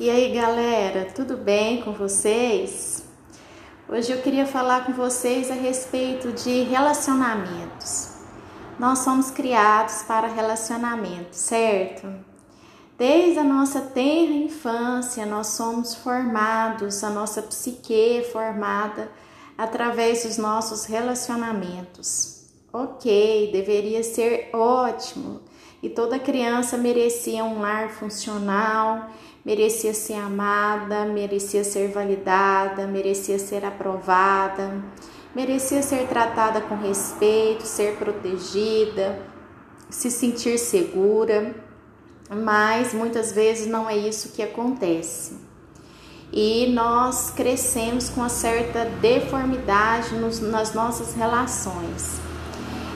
E 0.00 0.08
aí, 0.08 0.32
galera, 0.34 1.12
tudo 1.14 1.36
bem 1.36 1.82
com 1.82 1.92
vocês? 1.92 3.04
Hoje 3.86 4.10
eu 4.10 4.22
queria 4.22 4.46
falar 4.46 4.86
com 4.86 4.92
vocês 4.94 5.50
a 5.50 5.54
respeito 5.54 6.32
de 6.32 6.62
relacionamentos. 6.62 8.14
Nós 8.78 9.00
somos 9.00 9.30
criados 9.30 10.02
para 10.04 10.28
relacionamento, 10.28 11.36
certo? 11.36 12.08
Desde 12.96 13.38
a 13.38 13.44
nossa 13.44 13.82
tenra 13.82 14.32
infância, 14.32 15.26
nós 15.26 15.48
somos 15.48 15.94
formados, 15.94 17.04
a 17.04 17.10
nossa 17.10 17.42
psique 17.42 18.18
é 18.18 18.22
formada 18.22 19.12
através 19.58 20.24
dos 20.24 20.38
nossos 20.38 20.86
relacionamentos. 20.86 22.46
Ok, 22.72 23.50
deveria 23.52 24.02
ser 24.02 24.48
ótimo 24.54 25.42
e 25.82 25.90
toda 25.90 26.18
criança 26.18 26.78
merecia 26.78 27.44
um 27.44 27.60
lar 27.60 27.90
funcional, 27.90 29.10
merecia 29.44 29.92
ser 29.92 30.14
amada, 30.14 31.04
merecia 31.04 31.64
ser 31.64 31.88
validada, 31.88 32.86
merecia 32.86 33.38
ser 33.38 33.64
aprovada, 33.64 34.82
merecia 35.34 35.82
ser 35.82 36.06
tratada 36.06 36.60
com 36.60 36.76
respeito, 36.76 37.64
ser 37.64 37.96
protegida, 37.96 39.18
se 39.90 40.10
sentir 40.10 40.58
segura, 40.58 41.54
mas 42.30 42.94
muitas 42.94 43.32
vezes 43.32 43.66
não 43.66 43.88
é 43.88 43.96
isso 43.96 44.32
que 44.32 44.42
acontece. 44.42 45.36
E 46.32 46.68
nós 46.72 47.30
crescemos 47.30 48.08
com 48.08 48.22
uma 48.22 48.30
certa 48.30 48.86
deformidade 48.86 50.14
nos, 50.14 50.40
nas 50.40 50.72
nossas 50.72 51.14
relações. 51.14 52.20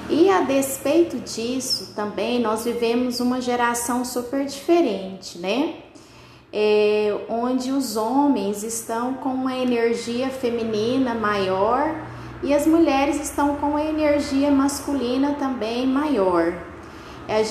E 0.09 0.31
a 0.31 0.41
despeito 0.41 1.19
disso, 1.19 1.93
também 1.95 2.41
nós 2.41 2.65
vivemos 2.65 3.21
uma 3.21 3.41
geração 3.41 4.05
super 4.05 4.47
diferente, 4.47 5.37
né? 5.37 5.83
É, 6.59 7.15
onde 7.29 7.71
os 7.71 7.99
homens 7.99 8.63
estão 8.63 9.13
com 9.15 9.29
uma 9.29 9.55
energia 9.55 10.31
feminina 10.31 11.15
maior 11.15 11.95
e 12.43 12.55
as 12.55 12.67
mulheres 12.67 13.21
estão 13.21 13.57
com 13.57 13.71
uma 13.73 13.83
energia 13.83 14.51
masculina 14.51 15.35
também 15.35 15.87
maior. 15.87 16.55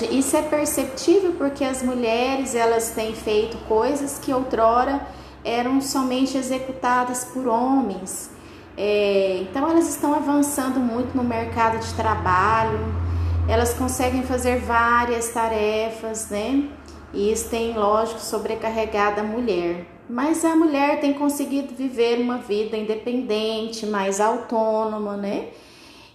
Isso 0.09 0.35
é 0.35 0.41
perceptível 0.41 1.33
porque 1.33 1.63
as 1.63 1.83
mulheres 1.83 2.55
elas 2.55 2.91
têm 2.91 3.13
feito 3.13 3.57
coisas 3.67 4.17
que 4.17 4.33
outrora 4.33 5.05
eram 5.43 5.79
somente 5.81 6.37
executadas 6.37 7.25
por 7.25 7.45
homens 7.45 8.33
é, 8.77 9.37
então 9.41 9.69
elas 9.69 9.87
estão 9.87 10.13
avançando 10.13 10.79
muito 10.79 11.15
no 11.15 11.23
mercado 11.23 11.79
de 11.79 11.93
trabalho, 11.93 12.79
elas 13.47 13.73
conseguem 13.73 14.23
fazer 14.23 14.59
várias 14.59 15.29
tarefas, 15.29 16.29
né? 16.29 16.67
E 17.15 17.31
isso 17.31 17.49
tem, 17.49 17.73
lógico, 17.73 18.19
sobrecarregado 18.19 19.21
a 19.21 19.23
mulher. 19.23 19.85
Mas 20.07 20.45
a 20.45 20.55
mulher 20.55 20.99
tem 20.99 21.13
conseguido 21.13 21.73
viver 21.73 22.19
uma 22.19 22.37
vida 22.37 22.77
independente, 22.77 23.85
mais 23.85 24.19
autônoma, 24.19 25.17
né? 25.17 25.47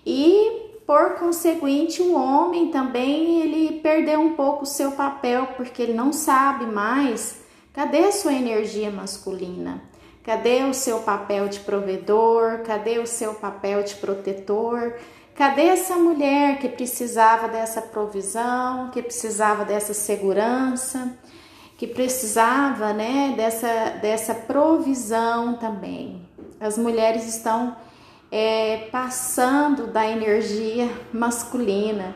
E 0.06 0.70
por 0.86 1.14
conseguinte, 1.14 2.02
o 2.02 2.14
homem 2.14 2.68
também 2.68 3.40
ele 3.40 3.80
perdeu 3.80 4.20
um 4.20 4.34
pouco 4.34 4.64
o 4.64 4.66
seu 4.66 4.92
papel, 4.92 5.48
porque 5.56 5.82
ele 5.82 5.94
não 5.94 6.12
sabe 6.12 6.66
mais 6.66 7.40
cadê 7.72 8.00
a 8.00 8.12
sua 8.12 8.32
energia 8.32 8.90
masculina. 8.90 9.82
Cadê 10.24 10.64
o 10.64 10.74
seu 10.74 10.98
papel 10.98 11.48
de 11.48 11.60
provedor? 11.60 12.62
Cadê 12.64 12.98
o 12.98 13.06
seu 13.06 13.34
papel 13.34 13.82
de 13.82 13.94
protetor? 13.94 14.94
Cadê 15.34 15.66
essa 15.68 15.96
mulher 15.96 16.58
que 16.58 16.68
precisava 16.68 17.48
dessa 17.48 17.80
provisão, 17.80 18.90
que 18.90 19.02
precisava 19.02 19.64
dessa 19.64 19.94
segurança, 19.94 21.16
que 21.78 21.86
precisava, 21.86 22.92
né, 22.92 23.32
dessa, 23.36 23.98
dessa 24.02 24.34
provisão 24.34 25.54
também? 25.54 26.28
As 26.60 26.76
mulheres 26.76 27.26
estão 27.26 27.74
é, 28.30 28.88
passando 28.92 29.86
da 29.86 30.06
energia 30.06 30.90
masculina. 31.12 32.14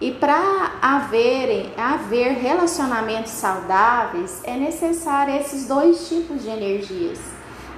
E 0.00 0.12
para 0.12 0.78
haver, 0.82 1.72
haver 1.78 2.32
relacionamentos 2.32 3.32
saudáveis, 3.32 4.40
é 4.44 4.56
necessário 4.56 5.34
esses 5.34 5.66
dois 5.66 6.08
tipos 6.08 6.42
de 6.42 6.48
energias 6.48 7.18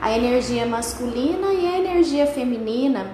a 0.03 0.11
energia 0.11 0.66
masculina 0.66 1.55
e 1.55 1.65
a 1.65 1.78
energia 1.78 2.27
feminina. 2.27 3.06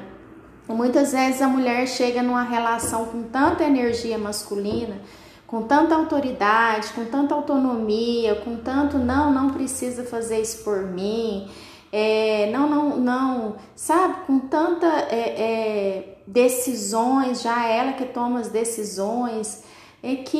Muitas 0.68 1.12
vezes 1.12 1.40
a 1.40 1.48
mulher 1.48 1.86
chega 1.88 2.22
numa 2.22 2.42
relação 2.42 3.06
com 3.06 3.22
tanta 3.22 3.64
energia 3.64 4.18
masculina, 4.18 5.00
com 5.46 5.62
tanta 5.62 5.94
autoridade, 5.94 6.88
com 6.92 7.06
tanta 7.06 7.34
autonomia, 7.34 8.34
com 8.36 8.56
tanto 8.56 8.98
não, 8.98 9.32
não 9.32 9.50
precisa 9.50 10.04
fazer 10.04 10.40
isso 10.40 10.62
por 10.62 10.82
mim, 10.82 11.48
é, 11.90 12.50
não, 12.52 12.68
não, 12.68 12.96
não, 12.98 13.56
sabe, 13.74 14.26
com 14.26 14.38
tanta 14.40 14.86
é, 14.86 15.16
é, 15.16 16.18
decisões, 16.26 17.40
já 17.40 17.66
ela 17.66 17.94
que 17.94 18.04
toma 18.04 18.40
as 18.40 18.48
decisões, 18.48 19.64
é 20.02 20.16
que 20.16 20.38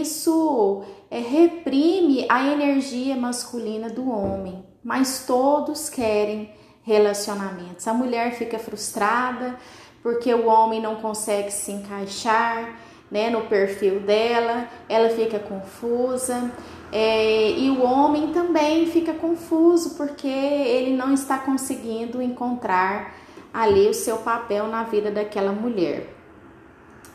isso 0.00 0.82
é, 1.08 1.20
reprime 1.20 2.26
a 2.28 2.44
energia 2.44 3.16
masculina 3.16 3.88
do 3.88 4.10
homem. 4.10 4.64
Mas 4.82 5.24
todos 5.26 5.88
querem 5.88 6.50
relacionamentos. 6.82 7.86
A 7.86 7.94
mulher 7.94 8.32
fica 8.32 8.58
frustrada 8.58 9.56
porque 10.02 10.32
o 10.32 10.46
homem 10.46 10.80
não 10.80 10.96
consegue 10.96 11.50
se 11.50 11.72
encaixar 11.72 12.76
né, 13.10 13.28
no 13.28 13.42
perfil 13.42 14.00
dela, 14.00 14.68
ela 14.88 15.10
fica 15.10 15.38
confusa. 15.38 16.50
É, 16.92 17.50
e 17.50 17.70
o 17.70 17.82
homem 17.82 18.32
também 18.32 18.86
fica 18.86 19.12
confuso 19.12 19.90
porque 19.96 20.26
ele 20.26 20.96
não 20.96 21.12
está 21.12 21.38
conseguindo 21.38 22.20
encontrar 22.20 23.14
ali 23.52 23.88
o 23.88 23.94
seu 23.94 24.18
papel 24.18 24.66
na 24.66 24.84
vida 24.84 25.10
daquela 25.10 25.52
mulher. 25.52 26.14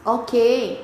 Ok, 0.05 0.81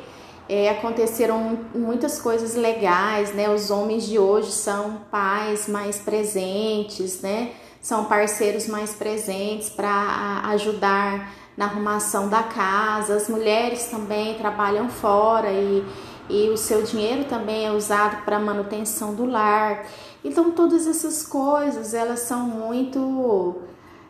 é, 0.50 0.70
aconteceram 0.70 1.60
muitas 1.74 2.20
coisas 2.20 2.56
legais, 2.56 3.34
né? 3.34 3.50
Os 3.50 3.70
homens 3.70 4.06
de 4.06 4.18
hoje 4.18 4.52
são 4.52 5.02
pais 5.12 5.68
mais 5.68 6.00
presentes, 6.00 7.22
né? 7.22 7.52
São 7.82 8.06
parceiros 8.06 8.68
mais 8.68 8.94
presentes 8.94 9.70
para 9.70 10.42
ajudar 10.50 11.34
na 11.58 11.66
arrumação 11.66 12.30
da 12.30 12.44
casa. 12.44 13.16
As 13.16 13.28
mulheres 13.28 13.88
também 13.88 14.36
trabalham 14.36 14.88
fora 14.88 15.52
e, 15.52 15.84
e 16.30 16.50
o 16.50 16.58
seu 16.58 16.84
dinheiro 16.84 17.26
também 17.26 17.66
é 17.66 17.72
usado 17.72 18.24
para 18.24 18.40
manutenção 18.40 19.16
do 19.16 19.26
lar. 19.26 19.86
Então 20.24 20.52
todas 20.52 20.86
essas 20.86 21.26
coisas 21.26 21.94
elas 21.96 22.20
são 22.20 22.42
muito 22.42 23.58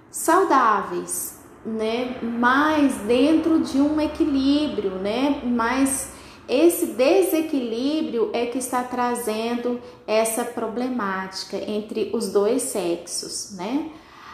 saudáveis, 0.09 1.40
né? 1.66 2.18
Mas 2.22 2.96
dentro 3.08 3.62
de 3.62 3.80
um 3.80 4.02
equilíbrio, 4.02 4.92
né? 4.96 5.42
Mais 5.46 6.12
esse 6.51 6.88
desequilíbrio 6.88 8.29
é 8.34 8.45
que 8.45 8.57
está 8.57 8.84
trazendo 8.84 9.79
essa 10.06 10.44
problemática 10.44 11.56
entre 11.56 12.12
os 12.13 12.29
dois 12.29 12.63
sexos, 12.63 13.56
né? 13.56 13.89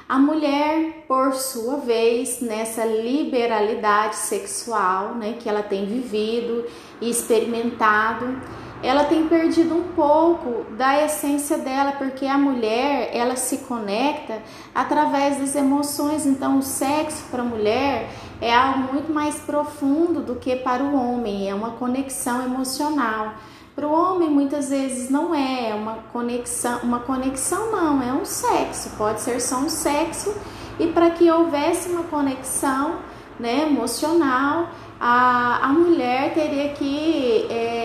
A 0.10 0.18
mulher, 0.18 1.06
por 1.08 1.34
sua 1.36 1.78
vez, 1.78 2.40
nessa 2.42 2.86
liberalidade 2.86 4.16
sexual, 4.16 5.14
né, 5.14 5.36
que 5.38 5.48
ela 5.48 5.62
tem 5.62 5.86
vivido 5.86 6.66
e 7.02 7.10
experimentado, 7.10 8.42
ela 8.84 9.06
tem 9.06 9.28
perdido 9.28 9.76
um 9.76 9.84
pouco 9.94 10.72
da 10.74 11.04
essência 11.04 11.58
dela, 11.58 11.94
porque 11.94 12.26
a 12.26 12.38
mulher, 12.38 13.10
ela 13.12 13.36
se 13.36 13.60
conecta 13.60 14.42
através 14.74 15.38
das 15.38 15.56
emoções, 15.56 16.26
então 16.26 16.60
o 16.60 16.62
sexo 16.62 17.24
para 17.32 17.42
a 17.42 17.46
mulher 17.46 18.10
é 18.40 18.54
algo 18.54 18.94
muito 18.94 19.12
mais 19.12 19.36
profundo 19.40 20.22
do 20.22 20.36
que 20.36 20.56
para 20.56 20.84
o 20.84 20.96
homem, 20.96 21.50
é 21.50 21.56
uma 21.56 21.72
conexão 21.72 22.44
emocional. 22.44 23.34
Para 23.76 23.88
o 23.88 23.92
homem 23.92 24.30
muitas 24.30 24.70
vezes 24.70 25.10
não 25.10 25.36
é 25.36 25.74
uma 25.74 26.00
conexão, 26.12 26.80
uma 26.82 27.00
conexão 27.00 27.72
não, 27.72 28.02
é 28.02 28.12
um 28.12 28.26
sexo, 28.26 28.92
pode 28.98 29.22
ser 29.22 29.40
só 29.40 29.58
um 29.58 29.70
sexo. 29.70 30.36
E 30.80 30.88
para 30.88 31.10
que 31.12 31.30
houvesse 31.30 31.90
uma 31.90 32.04
conexão 32.04 32.96
né, 33.40 33.68
emocional, 33.68 34.70
a, 35.00 35.68
a 35.68 35.68
mulher 35.70 36.34
teria 36.34 36.70
que 36.70 37.46
é, 37.50 37.77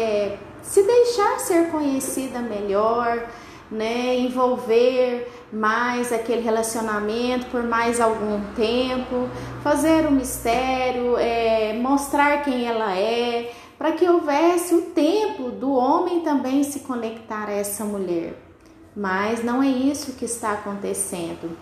deixar 1.12 1.38
ser 1.40 1.70
conhecida 1.70 2.38
melhor, 2.38 3.28
né, 3.70 4.16
envolver 4.18 5.30
mais 5.52 6.10
aquele 6.10 6.40
relacionamento 6.40 7.46
por 7.46 7.62
mais 7.62 8.00
algum 8.00 8.40
tempo, 8.54 9.28
fazer 9.62 10.06
o 10.06 10.08
um 10.08 10.12
mistério, 10.12 11.18
é, 11.18 11.74
mostrar 11.74 12.42
quem 12.42 12.66
ela 12.66 12.96
é, 12.96 13.52
para 13.76 13.92
que 13.92 14.08
houvesse 14.08 14.74
o 14.74 14.82
tempo 14.82 15.50
do 15.50 15.72
homem 15.72 16.20
também 16.20 16.64
se 16.64 16.80
conectar 16.80 17.48
a 17.48 17.52
essa 17.52 17.84
mulher. 17.84 18.34
Mas 18.96 19.44
não 19.44 19.62
é 19.62 19.68
isso 19.68 20.14
que 20.14 20.24
está 20.24 20.52
acontecendo. 20.52 21.56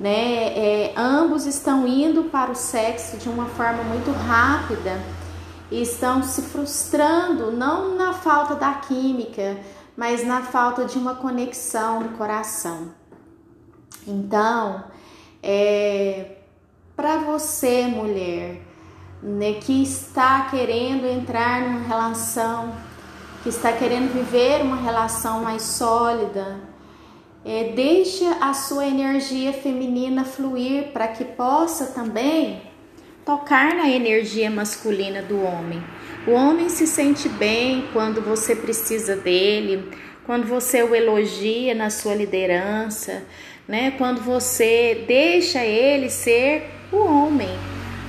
Né? 0.00 0.46
É, 0.56 0.94
ambos 0.96 1.46
estão 1.46 1.86
indo 1.86 2.24
para 2.24 2.50
o 2.50 2.54
sexo 2.54 3.18
de 3.18 3.28
uma 3.28 3.46
forma 3.46 3.82
muito 3.84 4.10
rápida 4.10 4.98
estão 5.82 6.22
se 6.22 6.42
frustrando, 6.42 7.50
não 7.50 7.94
na 7.94 8.12
falta 8.12 8.54
da 8.54 8.74
química, 8.74 9.58
mas 9.96 10.26
na 10.26 10.42
falta 10.42 10.84
de 10.84 10.98
uma 10.98 11.14
conexão 11.14 12.00
no 12.00 12.10
coração. 12.10 12.92
Então, 14.06 14.84
é, 15.42 16.38
para 16.94 17.18
você, 17.18 17.86
mulher, 17.86 18.60
né, 19.22 19.54
que 19.54 19.82
está 19.82 20.48
querendo 20.50 21.06
entrar 21.06 21.62
numa 21.62 21.80
relação, 21.80 22.74
que 23.42 23.48
está 23.48 23.72
querendo 23.72 24.12
viver 24.12 24.62
uma 24.62 24.76
relação 24.76 25.42
mais 25.42 25.62
sólida, 25.62 26.60
é, 27.44 27.72
deixe 27.74 28.24
a 28.40 28.54
sua 28.54 28.86
energia 28.86 29.52
feminina 29.52 30.24
fluir 30.24 30.92
para 30.92 31.08
que 31.08 31.24
possa 31.24 31.86
também 31.86 32.62
tocar 33.24 33.74
na 33.74 33.88
energia 33.88 34.50
masculina 34.50 35.22
do 35.22 35.42
homem. 35.42 35.82
O 36.26 36.32
homem 36.32 36.68
se 36.68 36.86
sente 36.86 37.28
bem 37.28 37.88
quando 37.92 38.20
você 38.20 38.54
precisa 38.54 39.16
dele, 39.16 39.90
quando 40.24 40.46
você 40.46 40.82
o 40.82 40.94
elogia 40.94 41.74
na 41.74 41.90
sua 41.90 42.14
liderança, 42.14 43.22
né? 43.68 43.92
Quando 43.96 44.20
você 44.20 45.04
deixa 45.06 45.64
ele 45.64 46.08
ser 46.08 46.70
o 46.92 46.96
homem, 46.96 47.50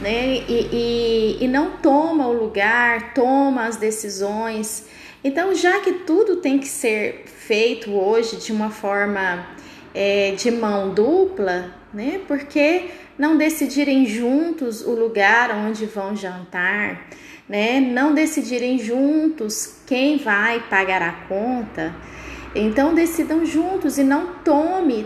né? 0.02 0.44
E, 0.48 1.38
e, 1.40 1.44
e 1.44 1.48
não 1.48 1.78
toma 1.78 2.28
o 2.28 2.34
lugar, 2.34 3.14
toma 3.14 3.66
as 3.66 3.78
decisões. 3.78 4.86
Então, 5.24 5.54
já 5.56 5.80
que 5.80 5.92
tudo 5.92 6.38
tem 6.38 6.60
que 6.60 6.68
ser 6.68 7.26
feito 7.26 7.92
hoje 7.92 8.38
de 8.38 8.52
uma 8.52 8.70
forma 8.70 9.46
é, 9.94 10.32
de 10.32 10.52
mão 10.52 10.94
dupla, 10.94 11.74
né? 11.94 12.22
Porque 12.28 12.86
não 13.18 13.38
decidirem 13.38 14.06
juntos 14.06 14.82
o 14.82 14.92
lugar 14.92 15.52
onde 15.52 15.86
vão 15.86 16.16
jantar, 16.16 17.08
né? 17.48 17.80
Não 17.80 18.14
decidirem 18.14 18.78
juntos 18.80 19.80
quem 19.86 20.18
vai 20.18 20.60
pagar 20.70 21.02
a 21.02 21.12
conta. 21.28 21.96
Então 22.54 22.94
decidam 22.94 23.46
juntos 23.46 23.98
e 23.98 24.04
não 24.04 24.36
tome 24.44 25.06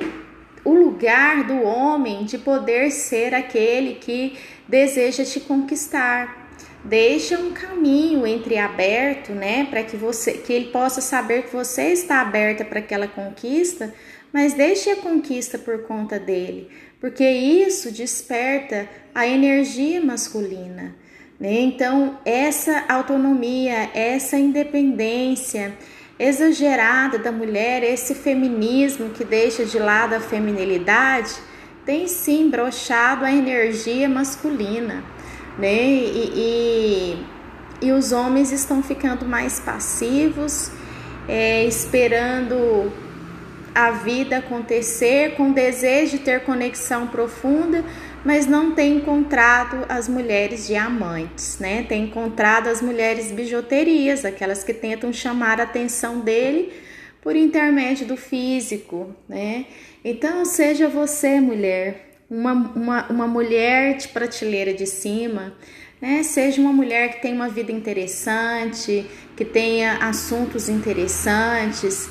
o 0.64 0.74
lugar 0.74 1.44
do 1.46 1.62
homem 1.62 2.26
de 2.26 2.38
poder 2.38 2.92
ser 2.92 3.34
aquele 3.34 3.96
que 3.96 4.38
deseja 4.68 5.24
te 5.24 5.40
conquistar. 5.40 6.48
Deixa 6.84 7.38
um 7.38 7.52
caminho 7.52 8.26
entre 8.26 8.58
aberto, 8.58 9.34
né, 9.34 9.66
para 9.70 9.84
que 9.84 9.98
você 9.98 10.34
que 10.34 10.54
ele 10.54 10.68
possa 10.68 11.02
saber 11.02 11.44
que 11.44 11.54
você 11.54 11.92
está 11.92 12.22
aberta 12.22 12.64
para 12.64 12.80
aquela 12.80 13.08
conquista, 13.08 13.94
mas 14.34 14.54
deixe 14.54 14.90
a 14.90 14.96
conquista 14.98 15.58
por 15.58 15.84
conta 15.84 16.20
dele, 16.20 16.70
porque 17.00 17.28
isso 17.28 17.92
desperta 17.92 18.88
a 19.14 19.28
energia 19.28 20.02
masculina. 20.02 20.96
Né? 21.40 21.62
Então, 21.62 22.20
essa 22.26 22.84
autonomia, 22.90 23.90
essa 23.94 24.38
independência, 24.38 25.74
exagerada 26.20 27.18
da 27.18 27.31
mulher, 27.31 27.81
esse 27.81 28.14
feminismo 28.14 29.10
que 29.12 29.24
deixa 29.24 29.64
de 29.64 29.80
lado 29.80 30.16
a 30.16 30.20
feminilidade, 30.20 31.34
tem 31.86 32.08
sim 32.08 32.50
brochado 32.50 33.24
a 33.24 33.32
energia 33.32 34.10
masculina, 34.10 35.02
né? 35.58 35.82
E, 35.82 36.32
e, 36.36 37.88
e 37.88 37.92
os 37.94 38.12
homens 38.12 38.52
estão 38.52 38.84
ficando 38.84 39.25
mais 39.25 39.62
passivos, 39.62 40.72
é, 41.28 41.66
esperando 41.66 42.92
a 43.88 43.92
vida 43.92 44.38
acontecer 44.38 45.36
com 45.36 45.52
desejo 45.52 46.18
de 46.18 46.24
ter 46.24 46.44
conexão 46.44 47.08
profunda, 47.08 47.84
mas 48.26 48.46
não 48.46 48.72
tem 48.72 48.98
encontrado 48.98 49.86
as 49.88 50.08
mulheres 50.08 50.68
diamantes, 50.68 51.58
né? 51.60 51.84
Tem 51.84 52.04
encontrado 52.04 52.68
as 52.68 52.81
mulheres 52.81 53.31
bijuterias, 53.31 54.26
aquelas 54.26 54.64
que 54.64 54.74
tentam 54.74 55.14
chamar 55.14 55.60
a 55.60 55.64
atenção 55.64 56.20
dele 56.20 56.74
por 57.22 57.36
intermédio 57.36 58.06
do 58.06 58.18
físico, 58.18 59.16
né? 59.28 59.66
Então, 60.04 60.44
seja 60.46 60.88
você, 60.88 61.40
mulher, 61.40 62.10
uma, 62.30 62.54
uma, 62.54 63.08
uma 63.10 63.28
mulher 63.28 63.98
de 63.98 64.08
prateleira 64.10 64.74
de 64.74 64.86
cima, 64.86 65.54
né? 66.02 66.24
Seja 66.24 66.62
uma 66.62 66.74
mulher 66.74 67.14
que 67.14 67.22
tem 67.22 67.34
uma 67.34 67.50
vida 67.50 67.72
interessante, 67.72 69.06
que 69.36 69.46
tenha 69.46 69.98
assuntos 69.98 70.70
interessantes, 70.70 72.10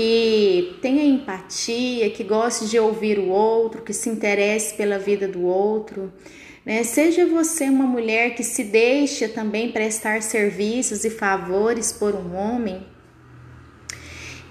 que 0.00 0.78
tenha 0.80 1.04
empatia, 1.04 2.08
que 2.08 2.24
goste 2.24 2.66
de 2.66 2.78
ouvir 2.78 3.18
o 3.18 3.28
outro, 3.28 3.82
que 3.82 3.92
se 3.92 4.08
interesse 4.08 4.72
pela 4.74 4.98
vida 4.98 5.28
do 5.28 5.42
outro. 5.42 6.10
Né? 6.64 6.82
Seja 6.84 7.26
você 7.26 7.64
uma 7.64 7.84
mulher 7.84 8.34
que 8.34 8.42
se 8.42 8.64
deixa 8.64 9.28
também 9.28 9.70
prestar 9.70 10.22
serviços 10.22 11.04
e 11.04 11.10
favores 11.10 11.92
por 11.92 12.14
um 12.14 12.34
homem. 12.34 12.82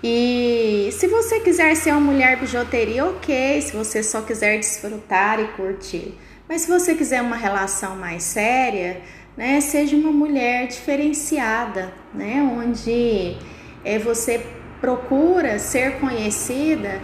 E 0.04 0.90
se 0.92 1.08
você 1.08 1.40
quiser 1.40 1.76
ser 1.76 1.94
uma 1.94 2.00
mulher 2.00 2.40
bijuteria, 2.40 3.06
ok. 3.06 3.60
Se 3.64 3.76
você 3.76 4.04
só 4.04 4.22
quiser 4.22 4.60
desfrutar 4.60 5.40
e 5.40 5.48
curtir. 5.54 6.14
Mas 6.48 6.62
se 6.62 6.68
você 6.68 6.94
quiser 6.94 7.24
uma 7.24 7.36
relação 7.36 7.96
mais 7.96 8.22
séria, 8.22 9.02
né, 9.36 9.60
seja 9.62 9.96
uma 9.96 10.12
mulher 10.12 10.68
diferenciada, 10.68 11.92
né, 12.14 12.40
onde 12.56 13.36
é, 13.84 13.98
você 13.98 14.59
procura 14.80 15.60
ser 15.60 16.00
conhecida 16.00 17.02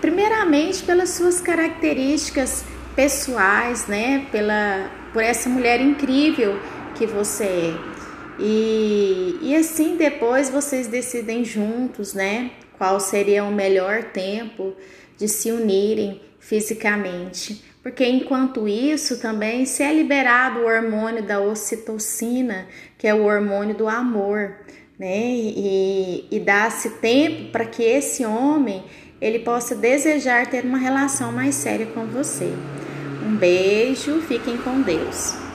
primeiramente 0.00 0.82
pelas 0.82 1.10
suas 1.10 1.40
características 1.40 2.64
pessoais, 2.94 3.86
né? 3.86 4.26
Pela 4.32 4.90
por 5.12 5.22
essa 5.22 5.48
mulher 5.48 5.80
incrível 5.80 6.58
que 6.94 7.06
você 7.06 7.44
é. 7.44 7.74
E, 8.38 9.38
e 9.40 9.56
assim 9.56 9.96
depois 9.96 10.50
vocês 10.50 10.86
decidem 10.86 11.44
juntos, 11.44 12.12
né? 12.12 12.50
Qual 12.76 13.00
seria 13.00 13.44
o 13.44 13.52
melhor 13.52 14.04
tempo 14.04 14.74
de 15.16 15.26
se 15.28 15.50
unirem 15.50 16.20
fisicamente. 16.38 17.64
Porque 17.82 18.04
enquanto 18.04 18.68
isso 18.68 19.20
também 19.20 19.64
se 19.64 19.82
é 19.82 19.92
liberado 19.92 20.60
o 20.60 20.66
hormônio 20.66 21.22
da 21.22 21.40
ocitocina, 21.40 22.66
que 22.98 23.06
é 23.06 23.14
o 23.14 23.24
hormônio 23.24 23.74
do 23.74 23.88
amor 23.88 24.56
né? 24.98 25.28
E, 25.28 26.24
e 26.30 26.40
dá-se 26.40 26.90
tempo 26.98 27.50
para 27.50 27.66
que 27.66 27.82
esse 27.82 28.24
homem 28.24 28.82
ele 29.20 29.38
possa 29.38 29.74
desejar 29.74 30.46
ter 30.46 30.64
uma 30.64 30.78
relação 30.78 31.32
mais 31.32 31.54
séria 31.54 31.86
com 31.86 32.06
você. 32.06 32.52
Um 33.26 33.36
beijo, 33.36 34.20
fiquem 34.22 34.56
com 34.58 34.82
Deus. 34.82 35.45